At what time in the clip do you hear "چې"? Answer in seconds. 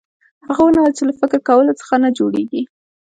0.97-1.03